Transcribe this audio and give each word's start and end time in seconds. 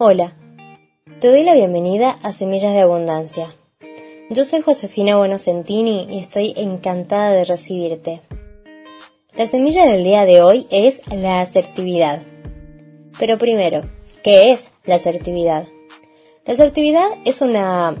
Hola, 0.00 0.36
te 1.20 1.26
doy 1.26 1.42
la 1.42 1.54
bienvenida 1.54 2.20
a 2.22 2.30
Semillas 2.30 2.72
de 2.72 2.82
Abundancia. 2.82 3.52
Yo 4.30 4.44
soy 4.44 4.60
Josefina 4.60 5.16
Buenosentini 5.16 6.06
y 6.08 6.20
estoy 6.20 6.54
encantada 6.56 7.32
de 7.32 7.44
recibirte. 7.44 8.20
La 9.36 9.46
semilla 9.46 9.90
del 9.90 10.04
día 10.04 10.24
de 10.24 10.40
hoy 10.40 10.68
es 10.70 11.00
la 11.08 11.40
asertividad. 11.40 12.22
Pero 13.18 13.38
primero, 13.38 13.90
¿qué 14.22 14.52
es 14.52 14.70
la 14.84 14.94
asertividad? 14.94 15.66
La 16.46 16.54
asertividad 16.54 17.08
es 17.24 17.40
una 17.40 17.96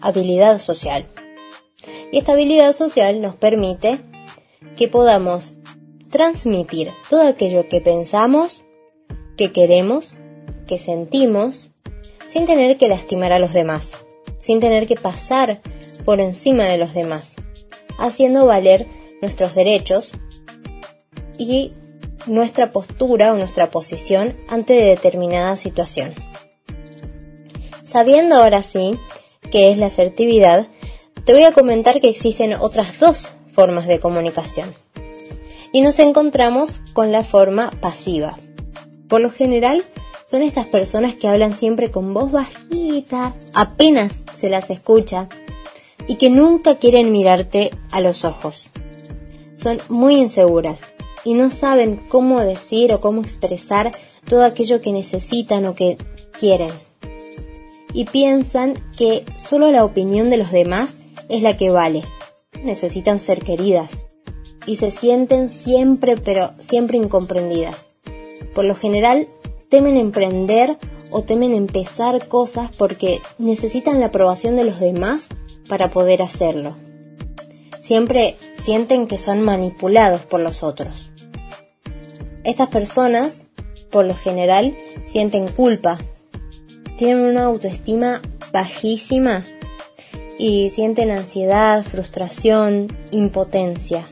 habilidad 0.00 0.58
social. 0.58 1.06
Y 2.10 2.18
esta 2.18 2.32
habilidad 2.32 2.72
social 2.72 3.20
nos 3.20 3.36
permite 3.36 4.00
que 4.76 4.88
podamos 4.88 5.54
transmitir 6.10 6.90
todo 7.08 7.22
aquello 7.28 7.68
que 7.68 7.80
pensamos, 7.80 8.64
que 9.36 9.52
queremos, 9.52 10.16
que 10.66 10.78
sentimos, 10.78 11.70
sin 12.26 12.46
tener 12.46 12.76
que 12.76 12.88
lastimar 12.88 13.32
a 13.32 13.38
los 13.38 13.52
demás, 13.52 14.04
sin 14.38 14.60
tener 14.60 14.86
que 14.86 14.96
pasar 14.96 15.60
por 16.04 16.20
encima 16.20 16.64
de 16.64 16.78
los 16.78 16.94
demás, 16.94 17.34
haciendo 17.98 18.46
valer 18.46 18.86
nuestros 19.22 19.54
derechos 19.54 20.12
y 21.38 21.72
nuestra 22.26 22.70
postura 22.70 23.32
o 23.32 23.36
nuestra 23.36 23.70
posición 23.70 24.36
ante 24.48 24.74
determinada 24.74 25.56
situación. 25.56 26.14
Sabiendo 27.84 28.36
ahora 28.36 28.62
sí 28.62 28.98
qué 29.50 29.70
es 29.70 29.78
la 29.78 29.86
asertividad, 29.86 30.66
te 31.24 31.32
voy 31.32 31.44
a 31.44 31.52
comentar 31.52 32.00
que 32.00 32.08
existen 32.08 32.54
otras 32.54 32.98
dos 33.00 33.32
formas 33.52 33.86
de 33.86 34.00
comunicación. 34.00 34.74
Y 35.72 35.80
nos 35.80 35.98
encontramos 35.98 36.80
con 36.92 37.10
la 37.10 37.24
forma 37.24 37.70
pasiva. 37.80 38.38
Por 39.08 39.20
lo 39.20 39.30
general, 39.30 39.84
son 40.26 40.42
estas 40.42 40.68
personas 40.68 41.14
que 41.14 41.28
hablan 41.28 41.52
siempre 41.52 41.90
con 41.90 42.12
voz 42.12 42.32
bajita, 42.32 43.34
apenas 43.54 44.20
se 44.36 44.50
las 44.50 44.70
escucha 44.70 45.28
y 46.08 46.16
que 46.16 46.30
nunca 46.30 46.76
quieren 46.76 47.12
mirarte 47.12 47.70
a 47.90 48.00
los 48.00 48.24
ojos. 48.24 48.68
Son 49.56 49.78
muy 49.88 50.16
inseguras 50.16 50.84
y 51.24 51.34
no 51.34 51.50
saben 51.50 52.00
cómo 52.08 52.40
decir 52.40 52.92
o 52.92 53.00
cómo 53.00 53.22
expresar 53.22 53.92
todo 54.24 54.44
aquello 54.44 54.80
que 54.80 54.92
necesitan 54.92 55.66
o 55.66 55.74
que 55.74 55.96
quieren. 56.38 56.70
Y 57.92 58.04
piensan 58.04 58.74
que 58.96 59.24
solo 59.36 59.70
la 59.70 59.84
opinión 59.84 60.28
de 60.28 60.36
los 60.36 60.50
demás 60.50 60.98
es 61.28 61.42
la 61.42 61.56
que 61.56 61.70
vale. 61.70 62.02
Necesitan 62.62 63.20
ser 63.20 63.42
queridas 63.42 64.04
y 64.66 64.76
se 64.76 64.90
sienten 64.90 65.48
siempre 65.48 66.16
pero 66.16 66.50
siempre 66.58 66.98
incomprendidas. 66.98 67.86
Por 68.54 68.64
lo 68.64 68.74
general 68.74 69.26
temen 69.68 69.96
emprender 69.96 70.78
o 71.10 71.22
temen 71.22 71.52
empezar 71.52 72.26
cosas 72.28 72.74
porque 72.76 73.20
necesitan 73.38 74.00
la 74.00 74.06
aprobación 74.06 74.56
de 74.56 74.64
los 74.64 74.80
demás 74.80 75.22
para 75.68 75.90
poder 75.90 76.22
hacerlo. 76.22 76.76
Siempre 77.80 78.36
sienten 78.62 79.06
que 79.06 79.18
son 79.18 79.42
manipulados 79.42 80.22
por 80.22 80.40
los 80.40 80.62
otros. 80.62 81.10
Estas 82.44 82.68
personas, 82.68 83.40
por 83.90 84.04
lo 84.04 84.14
general, 84.14 84.76
sienten 85.06 85.48
culpa, 85.48 85.98
tienen 86.96 87.24
una 87.24 87.44
autoestima 87.44 88.22
bajísima 88.52 89.44
y 90.38 90.70
sienten 90.70 91.10
ansiedad, 91.10 91.82
frustración, 91.84 92.88
impotencia. 93.10 94.06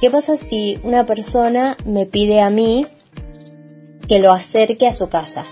¿Qué 0.00 0.10
pasa 0.10 0.36
si 0.36 0.80
una 0.82 1.06
persona 1.06 1.76
me 1.84 2.06
pide 2.06 2.40
a 2.40 2.50
mí 2.50 2.86
que 4.08 4.20
lo 4.20 4.32
acerque 4.32 4.86
a 4.86 4.94
su 4.94 5.08
casa. 5.08 5.46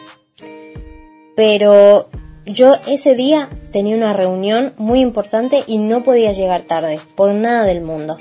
Pero 1.37 2.09
yo 2.47 2.75
ese 2.87 3.15
día 3.15 3.49
tenía 3.73 3.97
una 3.97 4.13
reunión 4.13 4.75
muy 4.77 5.01
importante 5.01 5.61
y 5.67 5.79
no 5.79 6.03
podía 6.03 6.33
llegar 6.33 6.65
tarde, 6.65 6.99
por 7.15 7.33
nada 7.33 7.65
del 7.65 7.81
mundo. 7.81 8.19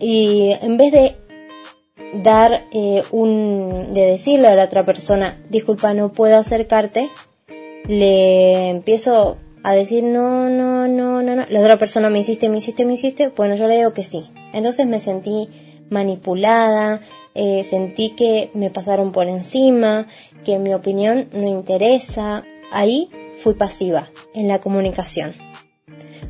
Y 0.00 0.52
en 0.60 0.76
vez 0.76 0.92
de 0.92 1.16
dar 2.22 2.66
eh, 2.72 3.02
un, 3.10 3.92
de 3.92 4.02
decirle 4.02 4.48
a 4.48 4.54
la 4.54 4.64
otra 4.64 4.84
persona, 4.84 5.42
disculpa, 5.50 5.94
no 5.94 6.12
puedo 6.12 6.36
acercarte, 6.36 7.10
le 7.86 8.70
empiezo 8.70 9.36
a 9.62 9.72
decir, 9.72 10.04
no, 10.04 10.48
no, 10.48 10.88
no, 10.88 11.22
no, 11.22 11.34
no. 11.34 11.44
La 11.48 11.60
otra 11.60 11.78
persona 11.78 12.10
me 12.10 12.18
hiciste, 12.18 12.48
me 12.48 12.58
hiciste, 12.58 12.84
me 12.84 12.94
hiciste. 12.94 13.28
Bueno, 13.28 13.56
yo 13.56 13.66
le 13.66 13.78
digo 13.78 13.94
que 13.94 14.04
sí. 14.04 14.30
Entonces 14.52 14.86
me 14.86 15.00
sentí 15.00 15.48
manipulada, 15.90 17.00
eh, 17.34 17.64
sentí 17.68 18.10
que 18.10 18.50
me 18.54 18.70
pasaron 18.70 19.12
por 19.12 19.28
encima, 19.28 20.06
que 20.44 20.58
mi 20.58 20.72
opinión 20.72 21.28
no 21.32 21.48
interesa. 21.48 22.44
Ahí 22.72 23.10
fui 23.36 23.54
pasiva 23.54 24.10
en 24.34 24.48
la 24.48 24.60
comunicación. 24.60 25.34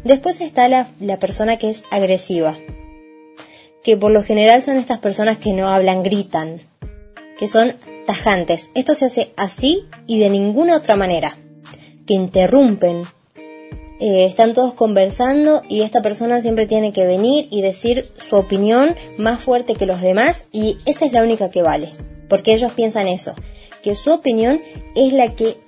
Después 0.03 0.41
está 0.41 0.69
la, 0.69 0.89
la 1.01 1.19
persona 1.19 1.57
que 1.57 1.71
es 1.71 1.83
agresiva, 1.91 2.57
que 3.83 3.97
por 3.97 4.11
lo 4.11 4.23
general 4.23 4.63
son 4.63 4.77
estas 4.77 4.99
personas 4.99 5.39
que 5.39 5.53
no 5.53 5.69
hablan, 5.69 6.03
gritan, 6.03 6.61
que 7.39 7.49
son 7.49 7.77
tajantes. 8.07 8.71
Esto 8.75 8.95
se 8.95 9.07
hace 9.07 9.33
así 9.37 9.85
y 10.07 10.19
de 10.19 10.31
ninguna 10.31 10.77
otra 10.77 10.97
manera, 10.97 11.39
que 12.07 12.15
interrumpen, 12.15 13.03
eh, 14.01 14.27
están 14.27 14.55
todos 14.55 14.75
conversando 14.75 15.63
y 15.69 15.83
esta 15.83 16.03
persona 16.03 16.41
siempre 16.41 16.67
tiene 16.67 16.93
que 16.93 17.07
venir 17.07 17.47
y 17.51 17.63
decir 17.63 18.11
su 18.29 18.37
opinión 18.37 18.97
más 19.19 19.41
fuerte 19.41 19.75
que 19.75 19.87
los 19.87 20.01
demás 20.01 20.45
y 20.51 20.77
esa 20.85 21.05
es 21.05 21.13
la 21.13 21.23
única 21.23 21.51
que 21.51 21.63
vale, 21.63 21.91
porque 22.29 22.55
ellos 22.55 22.73
piensan 22.73 23.07
eso, 23.07 23.35
que 23.83 23.95
su 23.95 24.13
opinión 24.13 24.61
es 24.97 25.13
la 25.13 25.29
que, 25.35 25.59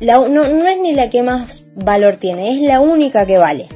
no, 0.00 0.28
no 0.28 0.68
es 0.68 0.80
ni 0.80 0.92
la 0.92 1.08
que 1.08 1.22
más 1.22 1.64
valor 1.74 2.18
tiene, 2.18 2.50
es 2.50 2.60
la 2.60 2.80
única 2.80 3.24
que 3.24 3.38
vale. 3.38 3.68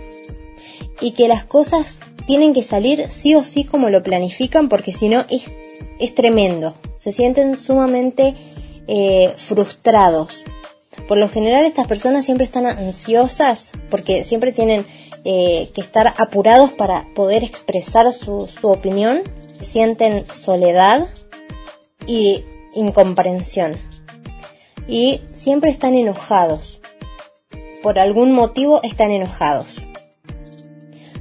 Y 1.00 1.12
que 1.12 1.28
las 1.28 1.44
cosas 1.44 2.00
tienen 2.26 2.52
que 2.52 2.62
salir 2.62 3.06
sí 3.10 3.34
o 3.34 3.44
sí 3.44 3.64
como 3.64 3.88
lo 3.90 4.02
planifican 4.02 4.68
porque 4.68 4.92
si 4.92 5.08
no 5.08 5.24
es, 5.30 5.50
es 5.98 6.14
tremendo, 6.14 6.74
se 6.98 7.12
sienten 7.12 7.58
sumamente 7.58 8.34
eh, 8.88 9.32
frustrados 9.36 10.32
por 11.08 11.18
lo 11.18 11.28
general 11.28 11.64
estas 11.64 11.86
personas 11.86 12.24
siempre 12.24 12.44
están 12.44 12.66
ansiosas 12.66 13.70
porque 13.90 14.24
siempre 14.24 14.52
tienen 14.52 14.86
eh, 15.24 15.70
que 15.74 15.80
estar 15.80 16.12
apurados 16.16 16.72
para 16.72 17.06
poder 17.14 17.44
expresar 17.44 18.12
su, 18.12 18.48
su 18.48 18.68
opinión, 18.68 19.22
sienten 19.62 20.26
soledad 20.28 21.06
y 22.06 22.44
incomprensión 22.74 23.76
y 24.88 25.20
siempre 25.34 25.70
están 25.70 25.94
enojados. 25.94 26.80
Por 27.82 27.98
algún 27.98 28.32
motivo 28.32 28.80
están 28.82 29.10
enojados. 29.10 29.66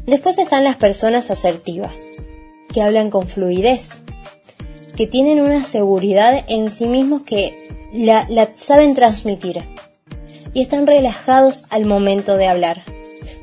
Después 0.06 0.38
están 0.38 0.63
las 0.63 0.75
personas 0.75 1.31
asertivas, 1.31 2.00
que 2.74 2.81
hablan 2.81 3.09
con 3.09 3.28
fluidez, 3.28 4.00
que 4.95 5.07
tienen 5.07 5.41
una 5.41 5.63
seguridad 5.63 6.45
en 6.47 6.72
sí 6.72 6.88
mismos 6.88 7.23
que 7.23 7.67
la, 7.94 8.28
saben 8.56 8.95
transmitir 8.95 9.63
y 10.53 10.61
están 10.61 10.88
relajados 10.88 11.66
al 11.69 11.85
momento 11.85 12.38
de 12.38 12.47
hablar. 12.47 12.83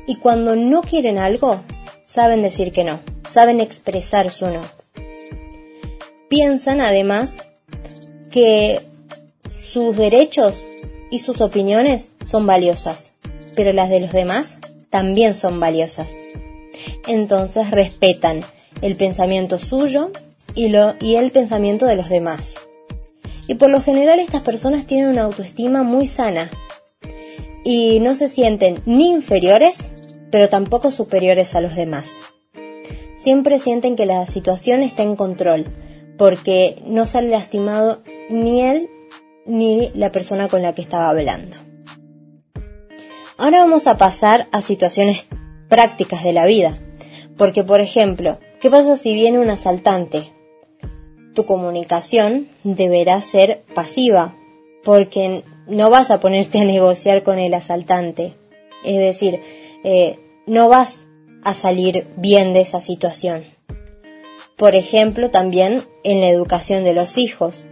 Y 0.07 0.17
cuando 0.17 0.55
no 0.55 0.81
quieren 0.81 1.19
algo, 1.19 1.61
saben 2.05 2.41
decir 2.41 2.71
que 2.71 2.83
no, 2.83 3.01
saben 3.29 3.59
expresar 3.59 4.31
su 4.31 4.47
no. 4.47 4.61
Piensan 6.27 6.81
además 6.81 7.35
que 8.31 8.81
sus 9.71 9.95
derechos 9.95 10.63
y 11.11 11.19
sus 11.19 11.39
opiniones 11.41 12.11
son 12.25 12.47
valiosas, 12.47 13.13
pero 13.55 13.71
las 13.71 13.89
de 13.89 13.99
los 13.99 14.11
demás 14.11 14.57
también 14.89 15.35
son 15.35 15.59
valiosas. 15.59 16.15
Entonces 17.07 17.69
respetan 17.69 18.39
el 18.81 18.95
pensamiento 18.95 19.59
suyo 19.59 20.11
y, 20.55 20.69
lo, 20.69 20.95
y 20.99 21.15
el 21.15 21.31
pensamiento 21.31 21.85
de 21.85 21.95
los 21.95 22.09
demás. 22.09 22.53
Y 23.47 23.55
por 23.55 23.69
lo 23.69 23.81
general 23.81 24.19
estas 24.19 24.41
personas 24.41 24.85
tienen 24.85 25.09
una 25.09 25.23
autoestima 25.23 25.83
muy 25.83 26.07
sana 26.07 26.49
y 27.63 27.99
no 27.99 28.15
se 28.15 28.29
sienten 28.29 28.81
ni 28.85 29.11
inferiores, 29.11 29.91
pero 30.31 30.49
tampoco 30.49 30.91
superiores 30.91 31.55
a 31.55 31.61
los 31.61 31.75
demás. 31.75 32.09
Siempre 33.17 33.59
sienten 33.59 33.95
que 33.95 34.05
la 34.05 34.25
situación 34.27 34.83
está 34.83 35.03
en 35.03 35.15
control, 35.15 35.65
porque 36.17 36.81
no 36.85 37.05
sale 37.05 37.29
lastimado 37.29 38.03
ni 38.29 38.61
él 38.61 38.89
ni 39.45 39.91
la 39.93 40.11
persona 40.11 40.47
con 40.47 40.61
la 40.61 40.73
que 40.73 40.81
estaba 40.81 41.09
hablando. 41.09 41.55
Ahora 43.37 43.59
vamos 43.59 43.87
a 43.87 43.97
pasar 43.97 44.47
a 44.51 44.61
situaciones 44.61 45.25
prácticas 45.69 46.23
de 46.23 46.33
la 46.33 46.45
vida, 46.45 46.79
porque 47.37 47.63
por 47.63 47.81
ejemplo, 47.81 48.39
¿qué 48.61 48.69
pasa 48.69 48.97
si 48.97 49.13
viene 49.13 49.39
un 49.39 49.49
asaltante 49.49 50.32
tu 51.33 51.45
comunicación 51.45 52.47
deberá 52.63 53.21
ser 53.21 53.63
pasiva, 53.73 54.35
porque 54.83 55.43
no 55.67 55.89
vas 55.89 56.11
a 56.11 56.19
ponerte 56.19 56.59
a 56.59 56.65
negociar 56.65 57.23
con 57.23 57.39
el 57.39 57.53
asaltante. 57.53 58.35
Es 58.83 58.97
decir, 58.97 59.39
eh, 59.83 60.19
no 60.45 60.69
vas 60.69 60.95
a 61.43 61.55
salir 61.55 62.07
bien 62.17 62.53
de 62.53 62.61
esa 62.61 62.81
situación. 62.81 63.43
Por 64.57 64.75
ejemplo, 64.75 65.29
también 65.29 65.81
en 66.03 66.21
la 66.21 66.29
educación 66.29 66.83
de 66.83 66.93
los 66.93 67.17
hijos. 67.17 67.65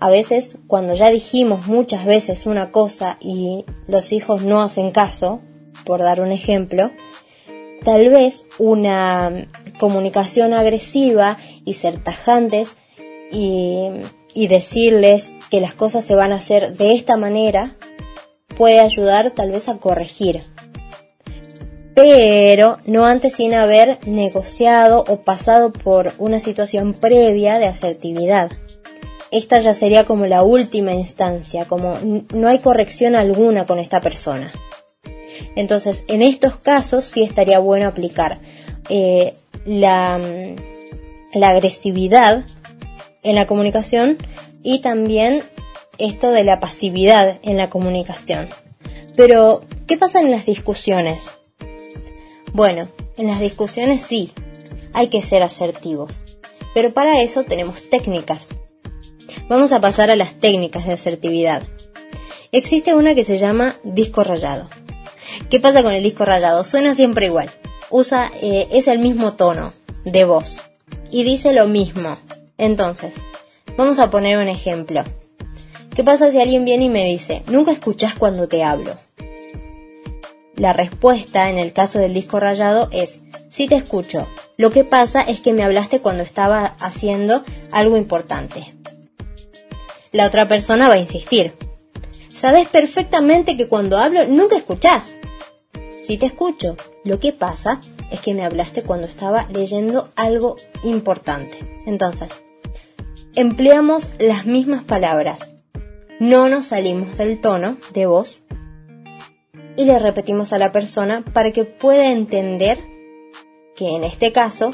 A 0.00 0.10
veces, 0.10 0.56
cuando 0.66 0.94
ya 0.94 1.10
dijimos 1.10 1.66
muchas 1.66 2.04
veces 2.04 2.46
una 2.46 2.70
cosa 2.70 3.18
y 3.20 3.64
los 3.86 4.12
hijos 4.12 4.44
no 4.44 4.62
hacen 4.62 4.90
caso, 4.90 5.40
por 5.84 6.00
dar 6.00 6.20
un 6.20 6.32
ejemplo, 6.32 6.90
tal 7.82 8.08
vez 8.08 8.46
una 8.58 9.48
comunicación 9.78 10.52
agresiva 10.52 11.38
y 11.64 11.74
ser 11.74 12.02
tajantes 12.02 12.76
y, 13.34 14.46
decirles 14.48 15.36
que 15.50 15.60
las 15.60 15.74
cosas 15.74 16.04
se 16.04 16.14
van 16.14 16.32
a 16.32 16.36
hacer 16.36 16.76
de 16.76 16.92
esta 16.94 17.16
manera 17.16 17.76
puede 18.56 18.80
ayudar 18.80 19.32
tal 19.32 19.50
vez 19.50 19.68
a 19.68 19.78
corregir. 19.78 20.44
Pero 21.94 22.78
no 22.86 23.04
antes 23.04 23.34
sin 23.34 23.54
haber 23.54 24.04
negociado 24.06 25.04
o 25.06 25.22
pasado 25.22 25.72
por 25.72 26.14
una 26.18 26.40
situación 26.40 26.94
previa 26.94 27.58
de 27.58 27.66
asertividad. 27.66 28.50
Esta 29.30 29.60
ya 29.60 29.74
sería 29.74 30.04
como 30.04 30.26
la 30.26 30.42
última 30.42 30.92
instancia, 30.92 31.66
como 31.66 31.94
no 32.34 32.48
hay 32.48 32.58
corrección 32.58 33.16
alguna 33.16 33.66
con 33.66 33.78
esta 33.78 34.00
persona. 34.00 34.52
Entonces, 35.56 36.04
en 36.08 36.22
estos 36.22 36.56
casos 36.56 37.04
sí 37.04 37.22
estaría 37.22 37.58
bueno 37.58 37.86
aplicar 37.86 38.40
eh, 38.88 39.34
la, 39.64 40.20
la 41.32 41.48
agresividad 41.48 42.44
en 43.24 43.34
la 43.34 43.46
comunicación 43.46 44.18
y 44.62 44.80
también 44.80 45.42
esto 45.98 46.30
de 46.30 46.44
la 46.44 46.60
pasividad 46.60 47.38
en 47.42 47.56
la 47.56 47.70
comunicación. 47.70 48.48
Pero, 49.16 49.64
¿qué 49.86 49.96
pasa 49.96 50.20
en 50.20 50.30
las 50.30 50.46
discusiones? 50.46 51.36
Bueno, 52.52 52.88
en 53.16 53.26
las 53.26 53.40
discusiones 53.40 54.02
sí, 54.02 54.32
hay 54.92 55.08
que 55.08 55.22
ser 55.22 55.42
asertivos. 55.42 56.24
Pero 56.74 56.92
para 56.92 57.20
eso 57.20 57.44
tenemos 57.44 57.88
técnicas. 57.88 58.54
Vamos 59.48 59.72
a 59.72 59.80
pasar 59.80 60.10
a 60.10 60.16
las 60.16 60.34
técnicas 60.38 60.86
de 60.86 60.94
asertividad. 60.94 61.62
Existe 62.52 62.94
una 62.94 63.14
que 63.14 63.24
se 63.24 63.38
llama 63.38 63.76
disco 63.84 64.24
rayado. 64.24 64.68
¿Qué 65.50 65.60
pasa 65.60 65.82
con 65.82 65.92
el 65.92 66.02
disco 66.02 66.24
rayado? 66.24 66.64
Suena 66.64 66.94
siempre 66.94 67.26
igual. 67.26 67.52
Usa, 67.90 68.30
eh, 68.40 68.68
es 68.70 68.88
el 68.88 68.98
mismo 68.98 69.34
tono 69.34 69.72
de 70.04 70.24
voz. 70.24 70.56
Y 71.10 71.24
dice 71.24 71.52
lo 71.52 71.66
mismo. 71.66 72.18
Entonces, 72.58 73.14
vamos 73.76 73.98
a 73.98 74.10
poner 74.10 74.38
un 74.38 74.48
ejemplo. 74.48 75.02
¿Qué 75.94 76.02
pasa 76.02 76.30
si 76.30 76.40
alguien 76.40 76.64
viene 76.64 76.84
y 76.84 76.88
me 76.88 77.04
dice, 77.04 77.42
nunca 77.50 77.72
escuchas 77.72 78.14
cuando 78.14 78.48
te 78.48 78.64
hablo? 78.64 78.96
La 80.56 80.72
respuesta 80.72 81.50
en 81.50 81.58
el 81.58 81.72
caso 81.72 81.98
del 81.98 82.14
disco 82.14 82.38
rayado 82.38 82.88
es, 82.92 83.22
sí 83.48 83.66
te 83.66 83.76
escucho. 83.76 84.28
Lo 84.56 84.70
que 84.70 84.84
pasa 84.84 85.22
es 85.22 85.40
que 85.40 85.52
me 85.52 85.64
hablaste 85.64 86.00
cuando 86.00 86.22
estaba 86.22 86.76
haciendo 86.78 87.44
algo 87.72 87.96
importante. 87.96 88.74
La 90.12 90.26
otra 90.26 90.46
persona 90.46 90.88
va 90.88 90.94
a 90.94 90.98
insistir. 90.98 91.54
Sabes 92.40 92.68
perfectamente 92.68 93.56
que 93.56 93.66
cuando 93.66 93.98
hablo 93.98 94.26
nunca 94.26 94.56
escuchás. 94.56 95.12
Sí 96.06 96.18
te 96.18 96.26
escucho. 96.26 96.76
Lo 97.02 97.18
que 97.18 97.32
pasa 97.32 97.80
es 98.14 98.20
que 98.20 98.34
me 98.34 98.44
hablaste 98.44 98.82
cuando 98.82 99.06
estaba 99.06 99.46
leyendo 99.52 100.08
algo 100.16 100.56
importante. 100.82 101.58
Entonces, 101.86 102.42
empleamos 103.34 104.10
las 104.18 104.46
mismas 104.46 104.84
palabras 104.84 105.54
no 106.20 106.48
nos 106.48 106.66
salimos 106.66 107.16
del 107.18 107.40
tono 107.40 107.76
de 107.92 108.06
voz 108.06 108.40
y 109.76 109.84
le 109.84 109.98
repetimos 109.98 110.52
a 110.52 110.58
la 110.58 110.70
persona 110.70 111.24
para 111.32 111.50
que 111.50 111.64
pueda 111.64 112.12
entender 112.12 112.78
que 113.74 113.88
en 113.88 114.04
este 114.04 114.30
caso 114.30 114.70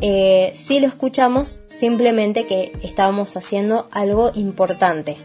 eh, 0.00 0.52
si 0.54 0.80
lo 0.80 0.86
escuchamos 0.86 1.60
simplemente 1.68 2.46
que 2.46 2.72
estábamos 2.82 3.36
haciendo 3.36 3.88
algo 3.92 4.32
importante. 4.34 5.18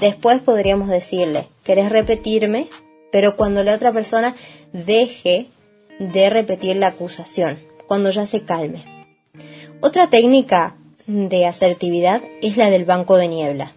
Después 0.00 0.40
podríamos 0.40 0.88
decirle, 0.88 1.48
¿querés 1.62 1.92
repetirme? 1.92 2.68
Pero 3.12 3.36
cuando 3.36 3.62
la 3.62 3.74
otra 3.74 3.92
persona 3.92 4.34
deje 4.72 5.48
de 5.98 6.30
repetir 6.30 6.76
la 6.76 6.88
acusación, 6.88 7.58
cuando 7.86 8.10
ya 8.10 8.26
se 8.26 8.44
calme. 8.44 8.84
Otra 9.80 10.08
técnica 10.08 10.76
de 11.06 11.46
asertividad 11.46 12.22
es 12.42 12.56
la 12.56 12.70
del 12.70 12.84
banco 12.84 13.16
de 13.16 13.28
niebla. 13.28 13.72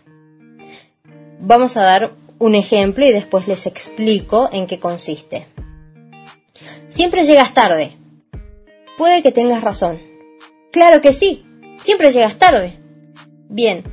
Vamos 1.39 1.77
a 1.77 1.83
dar 1.83 2.11
un 2.39 2.55
ejemplo 2.55 3.05
y 3.05 3.11
después 3.11 3.47
les 3.47 3.65
explico 3.67 4.49
en 4.51 4.67
qué 4.67 4.79
consiste. 4.79 5.47
Siempre 6.89 7.23
llegas 7.23 7.53
tarde. 7.53 7.93
Puede 8.97 9.21
que 9.21 9.31
tengas 9.31 9.63
razón. 9.63 9.99
Claro 10.71 11.01
que 11.01 11.13
sí. 11.13 11.45
Siempre 11.77 12.11
llegas 12.11 12.37
tarde. 12.37 12.79
Bien, 13.47 13.83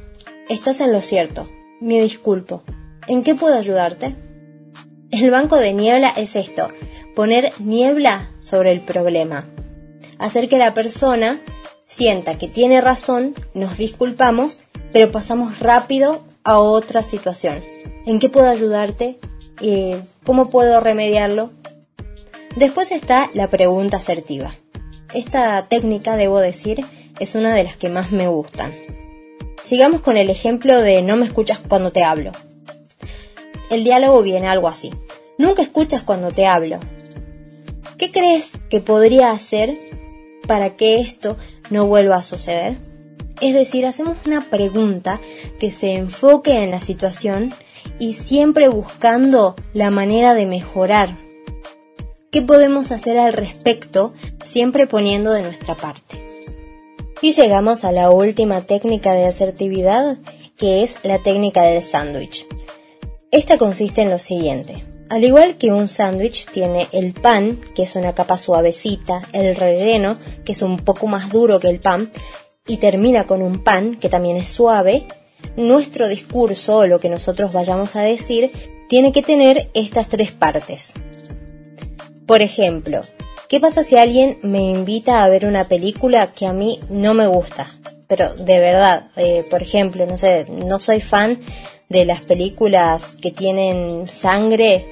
estás 0.48 0.80
en 0.80 0.92
lo 0.92 1.00
cierto. 1.00 1.48
Me 1.80 2.00
disculpo. 2.00 2.62
¿En 3.06 3.22
qué 3.22 3.34
puedo 3.34 3.54
ayudarte? 3.54 4.14
El 5.10 5.30
banco 5.30 5.56
de 5.56 5.72
niebla 5.72 6.10
es 6.10 6.36
esto, 6.36 6.68
poner 7.16 7.52
niebla 7.60 8.30
sobre 8.40 8.72
el 8.72 8.82
problema. 8.82 9.48
Hacer 10.18 10.48
que 10.48 10.58
la 10.58 10.74
persona 10.74 11.40
sienta 11.86 12.36
que 12.36 12.46
tiene 12.46 12.82
razón, 12.82 13.34
nos 13.54 13.78
disculpamos, 13.78 14.60
pero 14.92 15.10
pasamos 15.10 15.60
rápido 15.60 16.24
a 16.44 16.58
otra 16.58 17.02
situación. 17.02 17.64
¿En 18.04 18.18
qué 18.18 18.28
puedo 18.28 18.48
ayudarte? 18.48 19.18
¿Cómo 20.24 20.50
puedo 20.50 20.78
remediarlo? 20.80 21.52
Después 22.56 22.92
está 22.92 23.30
la 23.32 23.48
pregunta 23.48 23.96
asertiva. 23.96 24.54
Esta 25.14 25.68
técnica, 25.68 26.16
debo 26.16 26.38
decir, 26.38 26.80
es 27.18 27.34
una 27.34 27.54
de 27.54 27.64
las 27.64 27.76
que 27.76 27.88
más 27.88 28.12
me 28.12 28.28
gustan. 28.28 28.72
Sigamos 29.64 30.02
con 30.02 30.18
el 30.18 30.28
ejemplo 30.28 30.80
de 30.82 31.00
no 31.00 31.16
me 31.16 31.24
escuchas 31.24 31.60
cuando 31.66 31.92
te 31.92 32.04
hablo. 32.04 32.32
El 33.70 33.84
diálogo 33.84 34.22
viene 34.22 34.48
algo 34.48 34.68
así. 34.68 34.90
Nunca 35.36 35.62
escuchas 35.62 36.02
cuando 36.02 36.30
te 36.30 36.46
hablo. 36.46 36.80
¿Qué 37.98 38.10
crees 38.10 38.50
que 38.70 38.80
podría 38.80 39.30
hacer 39.32 39.78
para 40.46 40.76
que 40.76 41.00
esto 41.00 41.36
no 41.70 41.86
vuelva 41.86 42.16
a 42.16 42.22
suceder? 42.22 42.78
Es 43.40 43.54
decir, 43.54 43.86
hacemos 43.86 44.16
una 44.26 44.50
pregunta 44.50 45.20
que 45.60 45.70
se 45.70 45.92
enfoque 45.94 46.62
en 46.62 46.70
la 46.70 46.80
situación 46.80 47.52
y 47.98 48.14
siempre 48.14 48.68
buscando 48.68 49.54
la 49.74 49.90
manera 49.90 50.34
de 50.34 50.46
mejorar. 50.46 51.16
¿Qué 52.30 52.42
podemos 52.42 52.90
hacer 52.90 53.18
al 53.18 53.32
respecto? 53.32 54.12
Siempre 54.44 54.86
poniendo 54.86 55.32
de 55.32 55.42
nuestra 55.42 55.76
parte. 55.76 56.26
Y 57.20 57.32
llegamos 57.32 57.84
a 57.84 57.92
la 57.92 58.10
última 58.10 58.62
técnica 58.62 59.12
de 59.12 59.26
asertividad, 59.26 60.18
que 60.56 60.82
es 60.82 60.96
la 61.02 61.22
técnica 61.22 61.62
del 61.62 61.82
sándwich. 61.82 62.46
Esta 63.30 63.58
consiste 63.58 64.00
en 64.00 64.10
lo 64.10 64.18
siguiente. 64.18 64.86
Al 65.10 65.22
igual 65.22 65.58
que 65.58 65.70
un 65.70 65.86
sándwich 65.86 66.50
tiene 66.50 66.88
el 66.92 67.12
pan, 67.12 67.60
que 67.74 67.82
es 67.82 67.94
una 67.94 68.14
capa 68.14 68.38
suavecita, 68.38 69.28
el 69.32 69.54
relleno, 69.54 70.16
que 70.46 70.52
es 70.52 70.62
un 70.62 70.78
poco 70.78 71.06
más 71.06 71.30
duro 71.30 71.60
que 71.60 71.68
el 71.68 71.78
pan, 71.78 72.10
y 72.66 72.78
termina 72.78 73.26
con 73.26 73.42
un 73.42 73.62
pan 73.62 73.96
que 73.96 74.08
también 74.08 74.38
es 74.38 74.48
suave, 74.48 75.06
nuestro 75.56 76.08
discurso 76.08 76.78
o 76.78 76.86
lo 76.86 77.00
que 77.00 77.10
nosotros 77.10 77.52
vayamos 77.52 77.96
a 77.96 78.02
decir 78.02 78.50
tiene 78.88 79.12
que 79.12 79.22
tener 79.22 79.70
estas 79.74 80.08
tres 80.08 80.32
partes. 80.32 80.94
Por 82.26 82.40
ejemplo, 82.40 83.02
¿qué 83.48 83.60
pasa 83.60 83.84
si 83.84 83.98
alguien 83.98 84.38
me 84.42 84.70
invita 84.70 85.22
a 85.22 85.28
ver 85.28 85.46
una 85.46 85.68
película 85.68 86.28
que 86.28 86.46
a 86.46 86.54
mí 86.54 86.80
no 86.88 87.12
me 87.12 87.26
gusta? 87.26 87.78
Pero 88.06 88.34
de 88.34 88.58
verdad, 88.58 89.10
eh, 89.16 89.44
por 89.50 89.60
ejemplo, 89.60 90.06
no 90.06 90.16
sé, 90.16 90.46
no 90.48 90.78
soy 90.78 91.00
fan 91.00 91.40
de 91.88 92.04
las 92.04 92.20
películas 92.22 93.16
que 93.16 93.30
tienen 93.30 94.06
sangre 94.08 94.86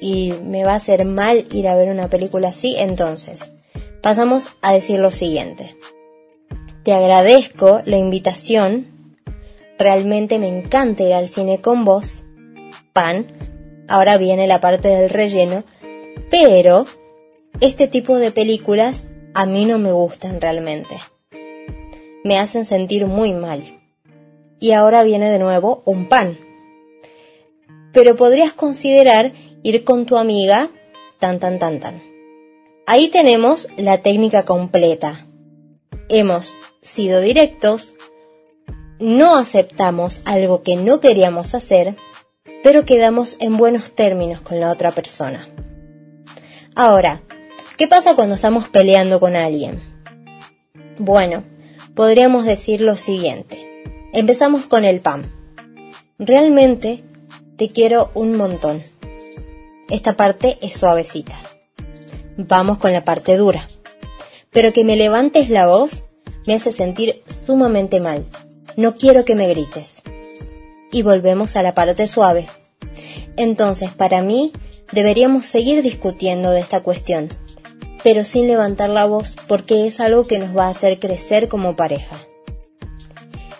y 0.00 0.32
me 0.44 0.64
va 0.64 0.72
a 0.72 0.76
hacer 0.76 1.04
mal 1.04 1.46
ir 1.52 1.68
a 1.68 1.76
ver 1.76 1.90
una 1.90 2.08
película 2.08 2.48
así, 2.48 2.76
entonces 2.76 3.50
pasamos 4.02 4.48
a 4.62 4.72
decir 4.72 4.98
lo 4.98 5.10
siguiente. 5.10 5.76
Te 6.82 6.92
agradezco 6.94 7.82
la 7.84 7.98
invitación. 7.98 8.86
Realmente 9.78 10.38
me 10.38 10.48
encanta 10.48 11.02
ir 11.02 11.12
al 11.12 11.28
cine 11.28 11.60
con 11.60 11.84
vos. 11.84 12.22
Pan. 12.92 13.26
Ahora 13.86 14.16
viene 14.16 14.46
la 14.46 14.60
parte 14.60 14.88
del 14.88 15.10
relleno. 15.10 15.64
Pero 16.30 16.86
este 17.60 17.86
tipo 17.88 18.16
de 18.16 18.30
películas 18.30 19.08
a 19.34 19.44
mí 19.44 19.66
no 19.66 19.78
me 19.78 19.92
gustan 19.92 20.40
realmente. 20.40 20.96
Me 22.24 22.38
hacen 22.38 22.64
sentir 22.64 23.06
muy 23.06 23.32
mal. 23.32 23.79
Y 24.60 24.72
ahora 24.72 25.02
viene 25.02 25.30
de 25.30 25.38
nuevo 25.38 25.82
un 25.86 26.08
pan. 26.08 26.38
Pero 27.92 28.14
podrías 28.14 28.52
considerar 28.52 29.32
ir 29.62 29.82
con 29.84 30.06
tu 30.06 30.16
amiga 30.16 30.70
tan 31.18 31.40
tan 31.40 31.58
tan 31.58 31.80
tan. 31.80 32.02
Ahí 32.86 33.08
tenemos 33.08 33.66
la 33.76 34.02
técnica 34.02 34.44
completa 34.44 35.26
hemos 36.10 36.56
sido 36.82 37.20
directos, 37.20 37.94
no 38.98 39.36
aceptamos 39.36 40.20
algo 40.24 40.62
que 40.62 40.76
no 40.76 41.00
queríamos 41.00 41.54
hacer, 41.54 41.96
pero 42.62 42.84
quedamos 42.84 43.36
en 43.40 43.56
buenos 43.56 43.94
términos 43.94 44.40
con 44.42 44.60
la 44.60 44.70
otra 44.70 44.90
persona. 44.90 45.48
Ahora, 46.74 47.22
¿qué 47.78 47.86
pasa 47.86 48.14
cuando 48.14 48.34
estamos 48.34 48.68
peleando 48.68 49.20
con 49.20 49.36
alguien? 49.36 49.80
Bueno, 50.98 51.44
podríamos 51.94 52.44
decir 52.44 52.80
lo 52.80 52.96
siguiente. 52.96 53.69
Empezamos 54.12 54.66
con 54.66 54.84
el 54.84 55.00
pan. 55.00 55.32
Realmente 56.18 57.04
te 57.56 57.70
quiero 57.70 58.10
un 58.14 58.36
montón. 58.36 58.82
Esta 59.88 60.14
parte 60.14 60.58
es 60.62 60.76
suavecita. 60.76 61.36
Vamos 62.36 62.78
con 62.78 62.92
la 62.92 63.04
parte 63.04 63.36
dura. 63.36 63.68
Pero 64.50 64.72
que 64.72 64.82
me 64.82 64.96
levantes 64.96 65.48
la 65.48 65.68
voz 65.68 66.02
me 66.44 66.54
hace 66.54 66.72
sentir 66.72 67.22
sumamente 67.28 68.00
mal. 68.00 68.26
No 68.76 68.96
quiero 68.96 69.24
que 69.24 69.36
me 69.36 69.46
grites. 69.46 70.02
Y 70.90 71.02
volvemos 71.02 71.54
a 71.54 71.62
la 71.62 71.72
parte 71.72 72.08
suave. 72.08 72.46
Entonces, 73.36 73.92
para 73.92 74.22
mí, 74.22 74.50
deberíamos 74.90 75.46
seguir 75.46 75.84
discutiendo 75.84 76.50
de 76.50 76.58
esta 76.58 76.80
cuestión, 76.80 77.28
pero 78.02 78.24
sin 78.24 78.48
levantar 78.48 78.90
la 78.90 79.04
voz 79.04 79.36
porque 79.46 79.86
es 79.86 80.00
algo 80.00 80.26
que 80.26 80.40
nos 80.40 80.56
va 80.56 80.66
a 80.66 80.70
hacer 80.70 80.98
crecer 80.98 81.46
como 81.46 81.76
pareja. 81.76 82.16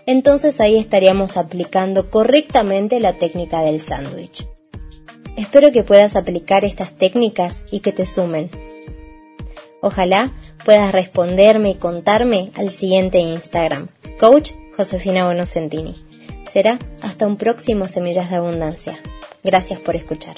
Entonces 0.06 0.60
ahí 0.60 0.78
estaríamos 0.78 1.36
aplicando 1.36 2.10
correctamente 2.10 3.00
la 3.00 3.16
técnica 3.16 3.62
del 3.62 3.80
sándwich. 3.80 4.46
Espero 5.36 5.72
que 5.72 5.82
puedas 5.82 6.16
aplicar 6.16 6.64
estas 6.64 6.96
técnicas 6.96 7.62
y 7.70 7.80
que 7.80 7.92
te 7.92 8.06
sumen. 8.06 8.50
Ojalá 9.80 10.32
puedas 10.64 10.92
responderme 10.92 11.70
y 11.70 11.74
contarme 11.76 12.50
al 12.54 12.70
siguiente 12.70 13.18
Instagram, 13.18 13.88
Coach 14.18 14.52
Josefina 14.76 15.24
Bonocentini. 15.24 15.94
Será 16.50 16.78
hasta 17.02 17.26
un 17.26 17.36
próximo 17.36 17.86
Semillas 17.86 18.30
de 18.30 18.36
Abundancia. 18.36 18.98
Gracias 19.42 19.80
por 19.80 19.96
escuchar. 19.96 20.36